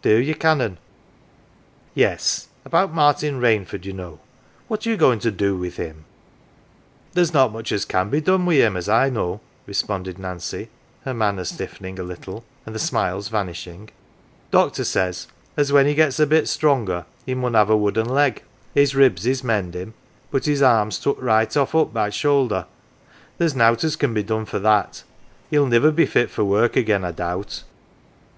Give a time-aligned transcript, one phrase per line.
[0.00, 0.70] "Do ye, Canon?
[0.78, 0.78] 11"
[1.94, 2.48] Yes.
[2.64, 4.20] About Martin Rainford, you know.
[4.68, 6.06] What are you going to do with him?"
[7.12, 10.70] "There's not much as can be done wi 1 him, as I know," responded Nancy,
[11.04, 13.90] her manner stiffening a little, 89 NANCY and the smiles vanishing."
[14.50, 15.26] Doctor says
[15.58, 19.26] as when he gets a bit stronger he inun have a wooden leg; his ribs
[19.26, 19.92] is mendin'
[20.30, 22.64] but his arm's took right oft' up by the shoulder
[23.36, 25.02] there" 1 * nowt as can be done for that.
[25.52, 27.62] Hell niver be fit for work again, I doubt."